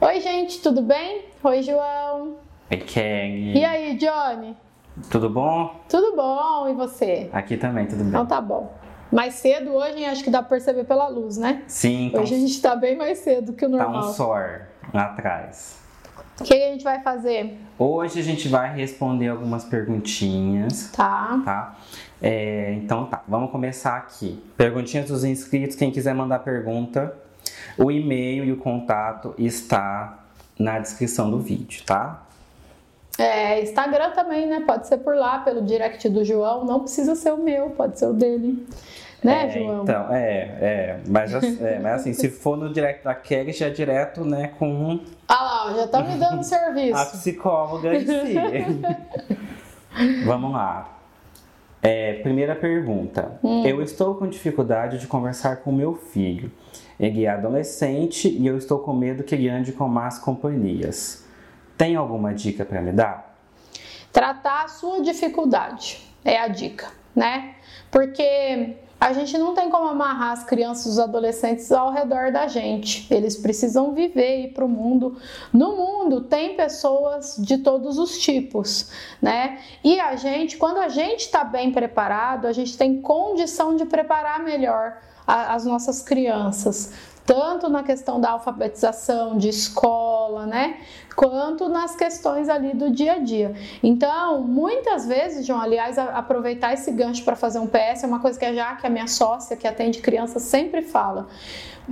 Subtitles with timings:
[0.00, 1.24] Oi, gente, tudo bem?
[1.42, 2.36] Oi, João.
[2.70, 3.58] Oi, Kelly.
[3.58, 4.56] E aí, Johnny?
[5.10, 5.80] Tudo bom?
[5.88, 7.28] Tudo bom, e você?
[7.32, 8.08] Aqui também, tudo bem.
[8.08, 8.72] Então tá bom.
[9.12, 11.62] Mais cedo hoje, acho que dá pra perceber pela luz, né?
[11.66, 14.08] Sim, então Hoje a gente tá bem mais cedo que o tá normal.
[14.08, 14.34] um sol
[14.94, 15.78] lá atrás.
[16.40, 17.58] O que a gente vai fazer?
[17.78, 21.40] Hoje a gente vai responder algumas perguntinhas, Tá.
[21.44, 21.76] tá?
[22.22, 24.42] É, então tá, vamos começar aqui.
[24.56, 27.14] Perguntinhas dos inscritos, quem quiser mandar pergunta,
[27.78, 30.18] o e-mail e o contato está
[30.58, 32.22] na descrição do vídeo, tá?
[33.18, 34.62] É, Instagram também, né?
[34.66, 36.64] Pode ser por lá, pelo direct do João.
[36.64, 38.66] Não precisa ser o meu, pode ser o dele.
[39.22, 39.82] Né, É, João?
[39.82, 41.00] Então, é, é.
[41.06, 44.52] Mas, as- é, mas assim, se for no direct da Kelly, já é direto, né,
[44.58, 47.10] com Ah lá, já tá me dando a serviço.
[47.12, 48.34] psicóloga em si.
[50.24, 50.88] Vamos lá.
[51.82, 53.38] É, primeira pergunta.
[53.42, 53.64] Hum.
[53.64, 56.52] Eu estou com dificuldade de conversar com meu filho.
[56.98, 61.24] Ele é adolescente e eu estou com medo que ele ande com más companhias.
[61.78, 63.34] Tem alguma dica para me dar?
[64.12, 67.54] Tratar a sua dificuldade é a dica, né?
[67.90, 72.46] Porque a gente não tem como amarrar as crianças e os adolescentes ao redor da
[72.46, 73.12] gente.
[73.12, 75.16] Eles precisam viver e ir para o mundo.
[75.50, 78.90] No mundo tem pessoas de todos os tipos,
[79.22, 79.58] né?
[79.82, 84.44] E a gente, quando a gente está bem preparado, a gente tem condição de preparar
[84.44, 86.92] melhor as nossas crianças.
[87.30, 90.78] Tanto na questão da alfabetização, de escola, né?
[91.14, 93.54] Quanto nas questões ali do dia a dia.
[93.84, 98.36] Então, muitas vezes, João, aliás, aproveitar esse gancho para fazer um PS é uma coisa
[98.36, 101.28] que a Jaque, a minha sócia que atende crianças, sempre fala.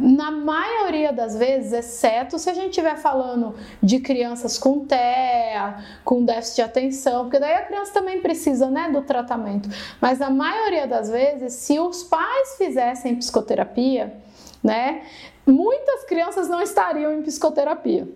[0.01, 6.25] Na maioria das vezes, exceto se a gente estiver falando de crianças com TEA, com
[6.25, 9.69] déficit de atenção, porque daí a criança também precisa né, do tratamento.
[10.01, 14.15] Mas na maioria das vezes, se os pais fizessem psicoterapia,
[14.63, 15.03] né,
[15.45, 18.07] muitas crianças não estariam em psicoterapia.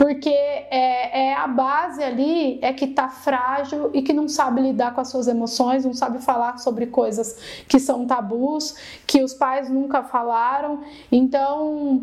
[0.00, 4.94] Porque é, é a base ali é que tá frágil e que não sabe lidar
[4.94, 8.74] com as suas emoções, não sabe falar sobre coisas que são tabus,
[9.06, 10.80] que os pais nunca falaram.
[11.12, 12.02] Então,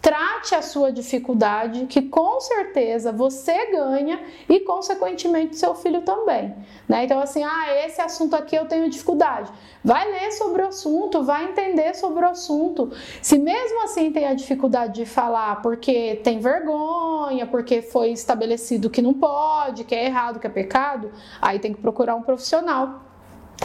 [0.00, 6.54] trate a sua dificuldade, que com certeza você ganha e, consequentemente, seu filho também.
[6.88, 7.04] Né?
[7.04, 9.52] Então, assim, ah, esse assunto aqui eu tenho dificuldade.
[9.84, 12.90] Vai ler sobre o assunto, vai entender sobre o assunto.
[13.20, 19.02] Se mesmo assim tem a dificuldade de falar porque tem vergonha, porque foi estabelecido que
[19.02, 23.09] não pode, que é errado, que é pecado, aí tem que procurar um profissional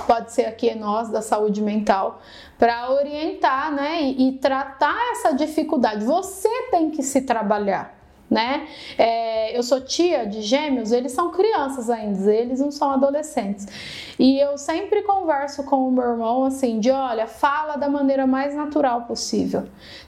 [0.01, 2.21] pode ser aqui nós da saúde mental
[2.57, 6.05] para orientar, né, e, e tratar essa dificuldade.
[6.05, 7.93] Você tem que se trabalhar.
[8.27, 8.67] Né?
[8.97, 13.67] É, eu sou tia de gêmeos, eles são crianças ainda, eles não são adolescentes.
[14.17, 18.55] E eu sempre converso com o meu irmão assim: de olha, fala da maneira mais
[18.55, 19.67] natural possível.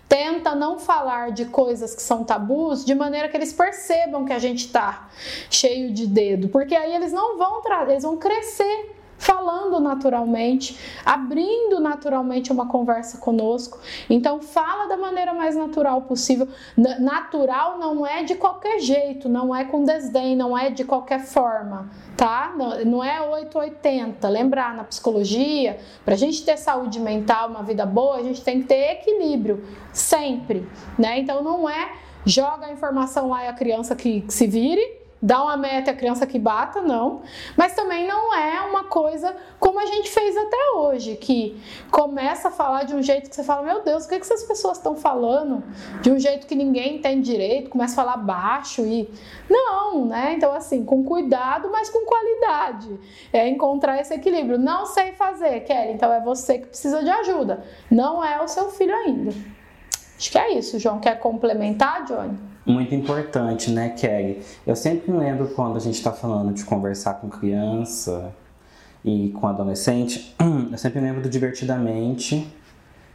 [0.10, 4.40] Tenta não falar de coisas que são tabus de maneira que eles percebam que a
[4.40, 5.10] gente tá
[5.50, 12.52] cheio de dedo, porque aí eles não vão, eles vão crescer falando naturalmente, abrindo naturalmente
[12.52, 13.80] uma conversa conosco.
[14.10, 16.48] Então fala da maneira mais natural possível.
[16.76, 21.26] Na- Natural não é de qualquer jeito, não é com desdém, não é de qualquer
[21.26, 22.54] forma, tá?
[22.56, 24.28] Não, não é 880.
[24.30, 28.62] Lembrar na psicologia, para a gente ter saúde mental, uma vida boa, a gente tem
[28.62, 30.68] que ter equilíbrio sempre,
[30.98, 31.20] né?
[31.20, 31.92] Então não é
[32.26, 35.94] joga a informação lá e a criança que, que se vire dá uma meta e
[35.94, 37.22] a criança que bata, não.
[37.56, 41.60] Mas também não é uma coisa como a gente fez até hoje, que
[41.92, 44.44] começa a falar de um jeito que você fala, meu Deus, o que, que essas
[44.44, 45.64] pessoas estão falando?
[46.02, 49.10] De um jeito que ninguém tem direito, começa a falar baixo e.
[49.50, 50.34] Não, né?
[50.34, 53.00] Então, assim, com cuidado, mas com qualidade.
[53.32, 54.58] É encontrar esse equilíbrio.
[54.58, 57.64] Não sei fazer, Kelly, então é você que precisa de ajuda.
[57.90, 59.32] Não é o seu filho ainda.
[60.18, 61.00] Acho que é isso, João.
[61.00, 62.57] Quer complementar, Johnny?
[62.68, 64.42] Muito importante, né, Kelly?
[64.66, 68.32] Eu sempre me lembro quando a gente está falando de conversar com criança
[69.06, 70.36] e com adolescente,
[70.72, 72.46] eu sempre me lembro do divertidamente,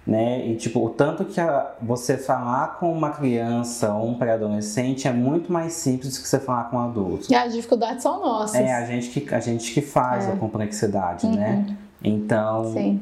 [0.06, 0.46] né?
[0.48, 5.12] E tipo, o tanto que a- você falar com uma criança ou um pré-adolescente é
[5.12, 7.26] muito mais simples do que você falar com um adulto.
[7.30, 8.56] E as dificuldades são nossas.
[8.60, 10.32] É a gente que, a gente que faz É.
[10.32, 11.76] a complexidade, né?
[12.02, 13.00] Então, Sim.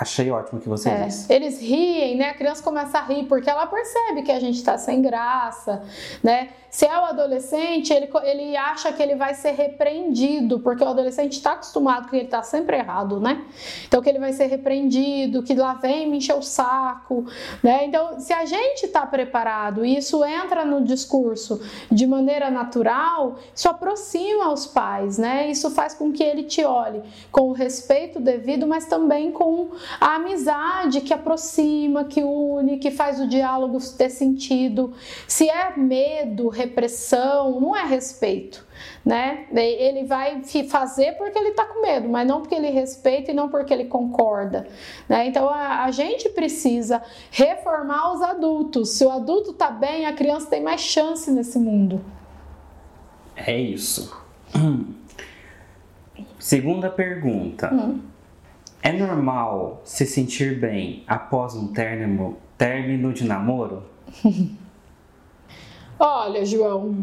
[0.00, 1.32] Achei ótimo que você É, disse.
[1.32, 2.30] eles riem, né?
[2.30, 5.82] A criança começa a rir porque ela percebe que a gente tá sem graça,
[6.22, 6.50] né?
[6.70, 11.32] Se é o adolescente, ele, ele acha que ele vai ser repreendido, porque o adolescente
[11.32, 13.42] está acostumado que ele tá sempre errado, né?
[13.86, 17.24] Então que ele vai ser repreendido, que lá vem me encher o saco,
[17.62, 17.86] né?
[17.86, 21.58] Então, se a gente está preparado e isso entra no discurso
[21.90, 25.50] de maneira natural, isso aproxima os pais, né?
[25.50, 27.02] Isso faz com que ele te olhe
[27.32, 33.20] com o respeito devido, mas também com a amizade que aproxima, que une, que faz
[33.20, 34.92] o diálogo ter sentido.
[35.26, 38.66] Se é medo, repressão, não é respeito.
[39.04, 39.46] Né?
[39.52, 43.48] Ele vai fazer porque ele está com medo, mas não porque ele respeita e não
[43.48, 44.68] porque ele concorda.
[45.08, 45.26] Né?
[45.26, 48.90] Então a, a gente precisa reformar os adultos.
[48.90, 52.04] Se o adulto está bem, a criança tem mais chance nesse mundo.
[53.34, 54.16] É isso.
[56.38, 57.72] Segunda pergunta.
[57.72, 58.00] Hum.
[58.88, 63.82] É normal se sentir bem após um término, término de namoro?
[66.00, 66.94] Olha, João,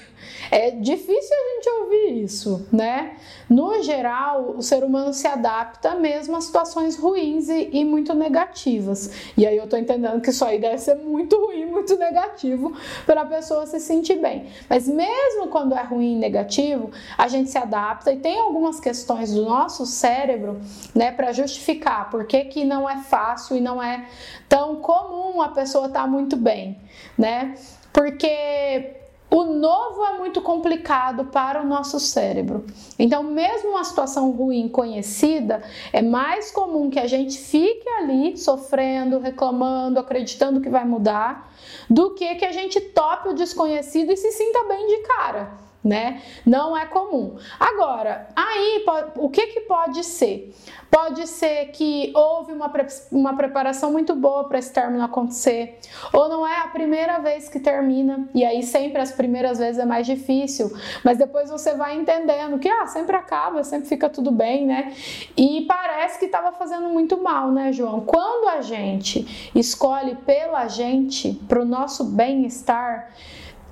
[0.50, 3.16] é difícil a gente ouvir isso, né?
[3.48, 9.10] No geral, o ser humano se adapta mesmo a situações ruins e, e, muito negativas.
[9.36, 12.72] E aí eu tô entendendo que isso aí deve ser muito ruim, muito negativo
[13.04, 14.46] para a pessoa se sentir bem.
[14.68, 19.34] Mas mesmo quando é ruim e negativo, a gente se adapta e tem algumas questões
[19.34, 20.58] do nosso cérebro,
[20.94, 24.06] né, para justificar por que, que não é fácil e não é
[24.48, 26.78] tão comum a pessoa estar tá muito bem,
[27.16, 27.54] né?
[27.98, 28.92] Porque
[29.28, 32.64] o novo é muito complicado para o nosso cérebro.
[32.96, 39.18] Então, mesmo uma situação ruim conhecida, é mais comum que a gente fique ali sofrendo,
[39.18, 41.52] reclamando, acreditando que vai mudar,
[41.90, 46.22] do que que a gente tope o desconhecido e se sinta bem de cara né?
[46.44, 47.36] Não é comum.
[47.58, 48.84] Agora, aí
[49.16, 50.54] o que, que pode ser?
[50.90, 55.78] Pode ser que houve uma, pre uma preparação muito boa para esse término acontecer,
[56.12, 59.84] ou não é a primeira vez que termina, e aí sempre as primeiras vezes é
[59.84, 60.72] mais difícil,
[61.04, 64.94] mas depois você vai entendendo que ah, sempre acaba, sempre fica tudo bem, né?
[65.36, 68.00] E parece que estava fazendo muito mal, né, João?
[68.00, 73.10] Quando a gente escolhe pela gente, para o nosso bem-estar,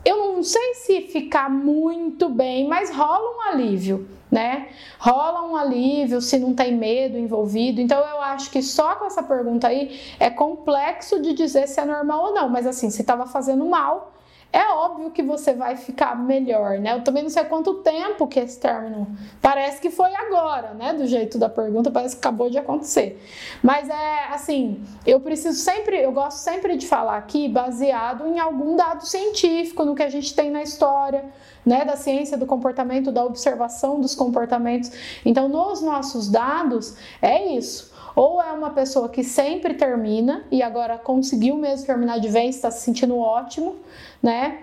[0.07, 4.69] eu não sei se ficar muito bem, mas rola um alívio, né?
[5.01, 7.81] Rola um alívio se não tem medo envolvido.
[7.81, 11.85] Então eu acho que só com essa pergunta aí é complexo de dizer se é
[11.85, 14.13] normal ou não, mas assim, se estava fazendo mal,
[14.53, 16.95] é óbvio que você vai ficar melhor, né?
[16.95, 19.07] Eu também não sei quanto tempo que esse término.
[19.43, 20.95] Parece que foi agora, né?
[20.95, 23.23] Do jeito da pergunta, parece que acabou de acontecer.
[23.63, 28.77] Mas é assim, eu preciso sempre, eu gosto sempre de falar aqui baseado em algum
[28.77, 31.25] dado científico, no que a gente tem na história,
[31.65, 31.85] né?
[31.85, 34.91] Da ciência do comportamento, da observação dos comportamentos.
[35.25, 37.95] Então, nos nossos dados, é isso.
[38.17, 42.71] Ou é uma pessoa que sempre termina e agora conseguiu mesmo terminar de vez, está
[42.71, 43.77] se sentindo ótimo,
[44.23, 44.63] né?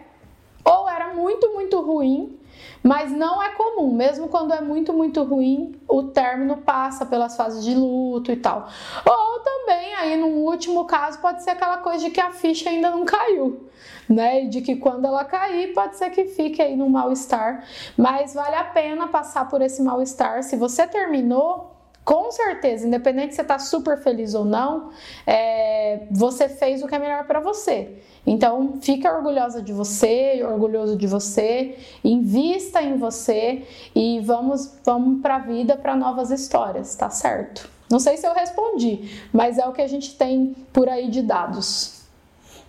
[0.65, 2.39] Ou era muito, muito ruim,
[2.81, 7.63] mas não é comum, mesmo quando é muito, muito ruim, o término passa pelas fases
[7.63, 8.67] de luto e tal.
[9.05, 12.89] Ou também, aí no último caso, pode ser aquela coisa de que a ficha ainda
[12.89, 13.69] não caiu,
[14.09, 14.45] né?
[14.45, 17.63] E de que quando ela cair, pode ser que fique aí no mal-estar.
[17.95, 20.41] Mas vale a pena passar por esse mal-estar.
[20.43, 21.72] Se você terminou,
[22.03, 24.89] com certeza, independente se você está super feliz ou não,
[25.25, 27.97] é, você fez o que é melhor para você.
[28.25, 33.63] Então, fica orgulhosa de você, orgulhoso de você, invista em você
[33.95, 37.69] e vamos, vamos para a vida, para novas histórias, tá certo?
[37.89, 41.21] Não sei se eu respondi, mas é o que a gente tem por aí de
[41.21, 42.01] dados.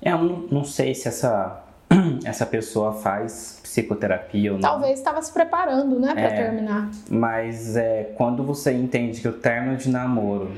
[0.02, 1.64] É, eu não, não sei se essa
[2.24, 4.68] essa pessoa faz psicoterapia ou não.
[4.68, 6.88] Talvez estava se preparando, né, para é, terminar.
[7.10, 10.52] Mas é, quando você entende que o término de namoro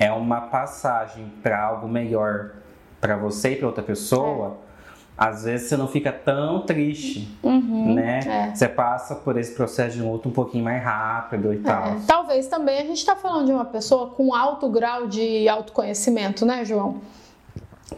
[0.00, 2.50] é uma passagem para algo melhor
[3.00, 5.26] para você e para outra pessoa, é.
[5.28, 8.20] às vezes você não fica tão triste, uhum, né?
[8.26, 8.54] É.
[8.54, 11.60] Você passa por esse processo de luto um pouquinho mais rápido e é.
[11.60, 11.96] tal.
[12.04, 16.64] Talvez também a gente está falando de uma pessoa com alto grau de autoconhecimento, né,
[16.64, 17.00] João?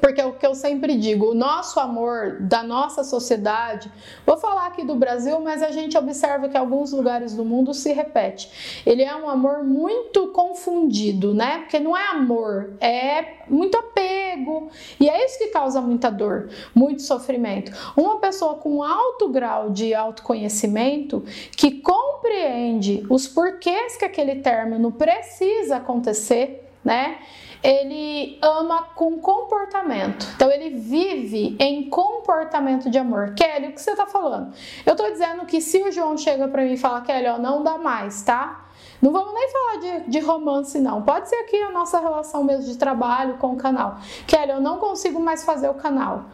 [0.01, 3.91] Porque é o que eu sempre digo, o nosso amor da nossa sociedade,
[4.27, 7.91] vou falar aqui do Brasil, mas a gente observa que alguns lugares do mundo se
[7.95, 8.83] repete.
[8.85, 11.61] Ele é um amor muito confundido, né?
[11.61, 14.71] Porque não é amor, é muito apego.
[15.01, 17.73] E é isso que causa muita dor, muito sofrimento.
[17.97, 21.25] Uma pessoa com alto grau de autoconhecimento
[21.57, 27.19] que compreende os porquês que aquele término precisa acontecer, né?
[27.63, 30.27] Ele ama com comportamento.
[30.35, 33.35] Então ele vive em comportamento de amor.
[33.35, 34.53] Kelly, o que você tá falando?
[34.87, 37.63] Eu tô dizendo que se o João chega para mim e fala, Kelly, ó, não
[37.63, 38.67] dá mais, tá?
[39.01, 41.03] Não vamos nem falar de, de, romance, não.
[41.03, 43.99] Pode ser aqui a nossa relação mesmo de trabalho com o canal.
[44.27, 46.25] Kelly, eu não consigo mais fazer o canal.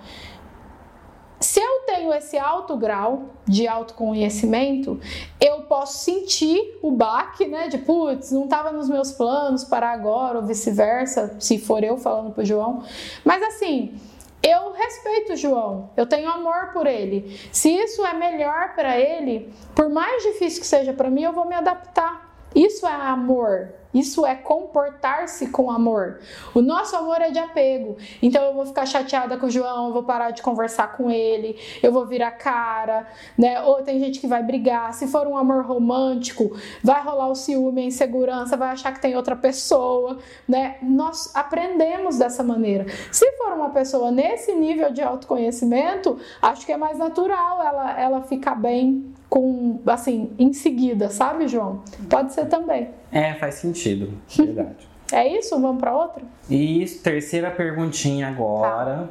[1.45, 4.99] Se eu tenho esse alto grau de autoconhecimento,
[5.39, 7.69] eu posso sentir o baque, né?
[7.69, 12.33] De putz, não estava nos meus planos para agora, ou vice-versa, se for eu falando
[12.33, 12.83] pro João.
[13.23, 13.95] Mas assim,
[14.43, 17.39] eu respeito o João, eu tenho amor por ele.
[17.53, 21.45] Se isso é melhor para ele, por mais difícil que seja para mim, eu vou
[21.45, 22.39] me adaptar.
[22.55, 26.19] Isso é amor, Isso é comportar-se com amor.
[26.53, 27.97] O nosso amor é de apego.
[28.21, 31.57] Então eu vou ficar chateada com o João, eu vou parar de conversar com ele,
[31.83, 33.07] eu vou virar cara,
[33.39, 33.63] né?
[33.63, 34.93] Ou tem gente que vai brigar.
[34.93, 39.17] Se for um amor romântico, vai rolar o ciúme, a insegurança, vai achar que tem
[39.17, 40.77] outra pessoa, né?
[40.83, 42.87] Nós aprendemos dessa maneira.
[43.13, 48.23] Se for uma pessoa nesse nível de autoconhecimento, acho que é mais natural ela, ela
[48.23, 51.83] ficar bem com, assim, em seguida, sabe, João?
[52.09, 52.91] Pode ser também.
[53.15, 54.89] É, faz sentido, verdade.
[55.13, 55.51] é isso?
[55.61, 56.25] Vamos para outra?
[56.51, 59.09] E terceira perguntinha agora.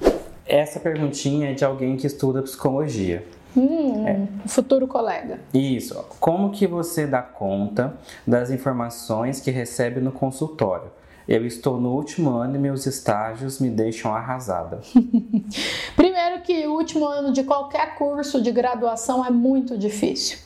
[0.00, 0.12] Tá.
[0.46, 3.26] Essa perguntinha é de alguém que estuda psicologia.
[3.56, 4.48] Hum, é.
[4.48, 5.40] futuro colega.
[5.52, 5.94] Isso.
[6.20, 10.92] Como que você dá conta das informações que recebe no consultório?
[11.26, 14.80] Eu estou no último ano e meus estágios me deixam arrasada.
[15.96, 20.38] Primeiro que o último ano de qualquer curso de graduação é muito difícil.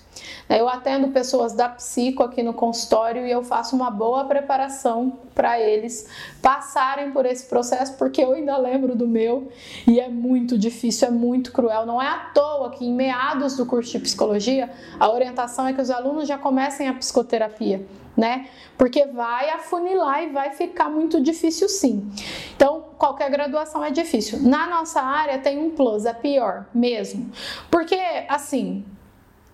[0.48, 5.60] Eu atendo pessoas da psico aqui no consultório e eu faço uma boa preparação para
[5.60, 6.08] eles
[6.42, 9.48] passarem por esse processo, porque eu ainda lembro do meu
[9.86, 11.86] e é muito difícil, é muito cruel.
[11.86, 15.80] Não é à toa que em meados do curso de psicologia, a orientação é que
[15.80, 17.86] os alunos já comecem a psicoterapia
[18.18, 18.48] né?
[18.76, 22.10] Porque vai afunilar e vai ficar muito difícil sim.
[22.56, 24.40] Então, qualquer graduação é difícil.
[24.42, 27.30] Na nossa área tem um plus, é pior mesmo.
[27.70, 28.84] Porque, assim,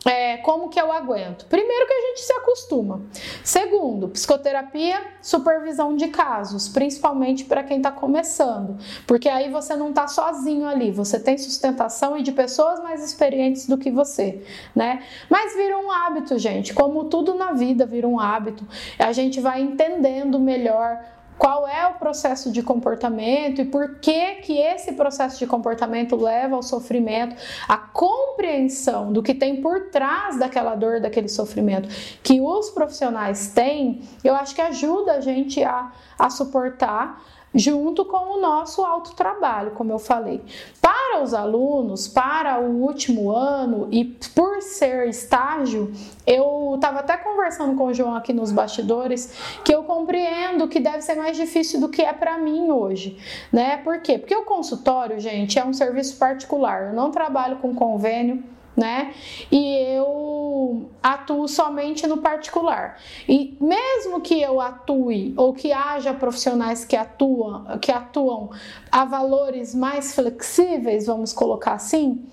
[0.06, 1.46] é, como que eu aguento?
[1.46, 3.02] Primeiro que a gente se acostuma.
[3.42, 10.06] Segundo, psicoterapia, supervisão de casos, principalmente para quem está começando, porque aí você não está
[10.06, 14.44] sozinho ali, você tem sustentação e de pessoas mais experientes do que você,
[14.74, 15.02] né?
[15.30, 16.74] Mas vira um hábito, gente.
[16.74, 18.66] Como tudo na vida vira um hábito,
[18.98, 24.58] a gente vai entendendo melhor qual é o processo de comportamento e por que que
[24.58, 27.36] esse processo de comportamento leva ao sofrimento,
[27.68, 31.88] a compreensão do que tem por trás daquela dor, daquele sofrimento
[32.22, 37.22] que os profissionais têm, eu acho que ajuda a gente a, a suportar
[37.54, 40.42] junto com o nosso autotrabalho, como eu falei.
[40.80, 45.92] Para os alunos, para o último ano e por ser estágio,
[46.26, 49.32] eu estava até conversando com o João aqui nos bastidores
[49.64, 53.16] que eu compreendo que deve ser mais difícil do que é para mim hoje,
[53.52, 53.76] né?
[53.78, 54.18] Por quê?
[54.18, 56.88] Porque o consultório, gente, é um serviço particular.
[56.88, 58.42] Eu não trabalho com convênio
[58.76, 59.14] né?
[59.50, 62.98] E eu atuo somente no particular.
[63.28, 68.50] E mesmo que eu atue ou que haja profissionais que atuam, que atuam
[68.90, 72.24] a valores mais flexíveis, vamos colocar assim,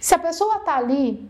[0.00, 1.28] se a pessoa está ali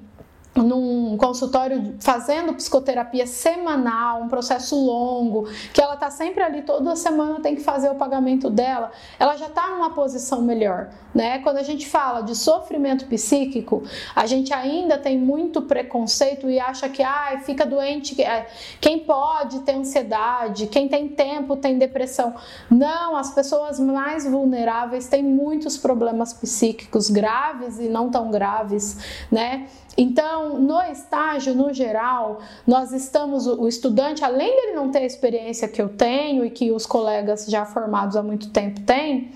[0.63, 7.41] num consultório fazendo psicoterapia semanal, um processo longo, que ela tá sempre ali toda semana
[7.41, 11.39] tem que fazer o pagamento dela, ela já tá numa posição melhor, né?
[11.41, 13.83] Quando a gente fala de sofrimento psíquico,
[14.15, 18.47] a gente ainda tem muito preconceito e acha que ah, fica doente é,
[18.81, 22.35] quem pode ter ansiedade, quem tem tempo tem depressão.
[22.71, 29.67] Não, as pessoas mais vulneráveis têm muitos problemas psíquicos graves e não tão graves, né?
[29.97, 35.69] Então, no estágio, no geral, nós estamos, o estudante, além dele não ter a experiência
[35.69, 39.31] que eu tenho e que os colegas já formados há muito tempo têm,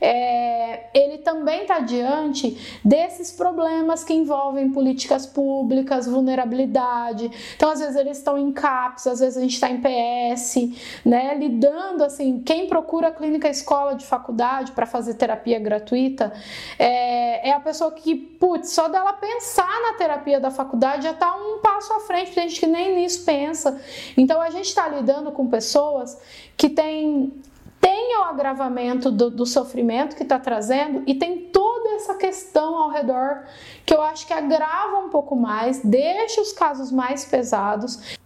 [0.00, 7.30] é, ele também está diante desses problemas que envolvem políticas públicas, vulnerabilidade.
[7.56, 10.56] Então, às vezes eles estão em CAPS, às vezes a gente está em PS,
[11.04, 11.34] né?
[11.34, 16.32] Lidando assim, quem procura clínica escola de faculdade para fazer terapia gratuita
[16.78, 21.34] é, é, a pessoa que, putz, só dela pensar na terapia da faculdade já está
[21.34, 23.80] um passo à frente, tem gente que nem nisso pensa.
[24.16, 26.18] Então a gente está lidando com pessoas
[26.56, 27.32] que têm
[27.80, 32.90] tem o agravamento do, do sofrimento que está trazendo e tem toda essa questão ao
[32.90, 33.42] redor
[33.84, 38.16] que eu acho que agrava um pouco mais, deixa os casos mais pesados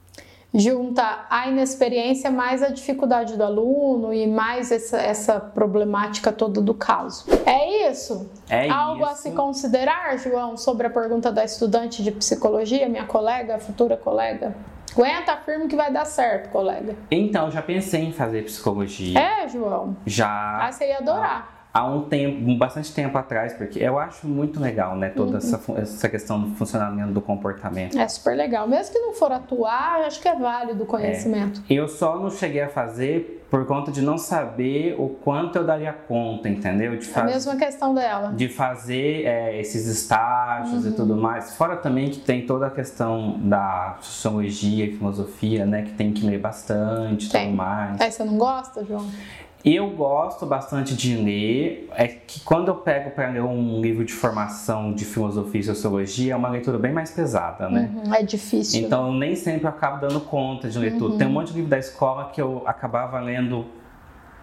[0.56, 6.72] junta a inexperiência mais a dificuldade do aluno e mais essa, essa problemática toda do
[6.72, 7.26] caso.
[7.44, 8.30] É isso?
[8.48, 9.12] É Algo isso.
[9.12, 14.54] a se considerar, João, sobre a pergunta da estudante de psicologia, minha colega, futura colega?
[14.92, 16.96] Aguenta firme que vai dar certo, colega.
[17.10, 19.18] Então, já pensei em fazer psicologia.
[19.18, 19.94] É, João?
[20.06, 20.58] Já.
[20.58, 21.55] Ah, você ia adorar.
[21.76, 25.10] Há um tempo, bastante tempo atrás, porque eu acho muito legal, né?
[25.10, 25.36] Toda uhum.
[25.36, 27.98] essa, essa questão do funcionamento do comportamento.
[27.98, 28.66] É super legal.
[28.66, 31.60] Mesmo que não for atuar, acho que é válido o conhecimento.
[31.68, 31.74] É.
[31.74, 35.92] Eu só não cheguei a fazer por conta de não saber o quanto eu daria
[35.92, 36.96] conta, entendeu?
[36.96, 37.26] De faz...
[37.28, 38.32] A mesma questão dela.
[38.32, 40.90] De fazer é, esses estágios uhum.
[40.90, 41.56] e tudo mais.
[41.56, 45.82] Fora também que tem toda a questão da sociologia e filosofia, né?
[45.82, 48.00] Que tem que ler bastante e tudo mais.
[48.00, 49.06] Aí você não gosta, João?
[49.68, 51.88] Eu gosto bastante de ler.
[51.96, 56.34] É que quando eu pego para ler um livro de formação de filosofia e sociologia,
[56.34, 57.90] é uma leitura bem mais pesada, né?
[57.92, 58.86] Uhum, é difícil.
[58.86, 60.98] Então nem sempre eu acabo dando conta de ler uhum.
[60.98, 61.18] tudo.
[61.18, 63.66] Tem um monte de livro da escola que eu acabava lendo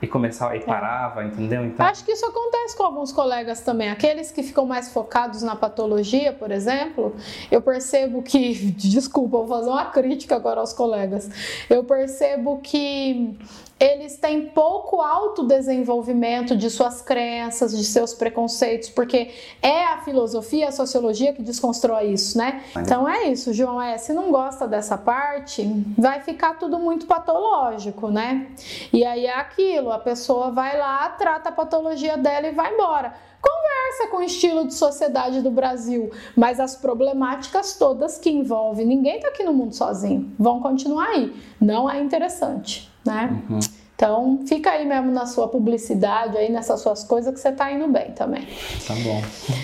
[0.02, 0.62] e começava e é.
[0.62, 1.28] parava, é.
[1.28, 1.64] entendeu?
[1.66, 1.86] Então...
[1.86, 3.90] Acho que isso acontece com alguns colegas também.
[3.90, 7.16] Aqueles que ficam mais focados na patologia, por exemplo,
[7.50, 11.30] eu percebo que, desculpa, vou fazer uma crítica agora aos colegas.
[11.70, 13.38] Eu percebo que
[13.84, 20.72] eles têm pouco autodesenvolvimento de suas crenças, de seus preconceitos, porque é a filosofia, a
[20.72, 22.64] sociologia que desconstrói isso, né?
[22.78, 23.82] Então é isso, João.
[23.82, 28.52] É, se não gosta dessa parte, vai ficar tudo muito patológico, né?
[28.94, 33.14] E aí é aquilo, a pessoa vai lá, trata a patologia dela e vai embora
[33.42, 39.18] conversa com o estilo de sociedade do Brasil, mas as problemáticas todas que envolvem, ninguém
[39.18, 41.36] está aqui no mundo sozinho, vão continuar aí.
[41.60, 43.44] Não é interessante né?
[43.50, 43.60] Uhum.
[43.96, 47.88] Então, fica aí mesmo na sua publicidade, aí nessas suas coisas que você tá indo
[47.88, 48.46] bem também.
[48.86, 49.22] Tá bom.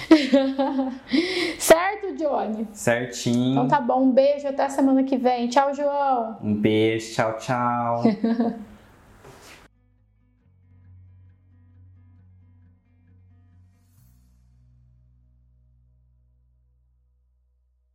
[1.59, 2.67] certo, Johnny?
[2.71, 3.51] Certinho.
[3.51, 5.49] Então tá bom, um beijo, até semana que vem.
[5.49, 6.37] Tchau, João.
[6.41, 8.03] Um beijo, tchau, tchau.